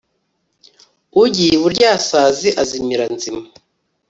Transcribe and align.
ugiye 1.21 1.51
iburyasazi 1.57 2.49
azimira 2.61 3.05
nzima 3.15 3.41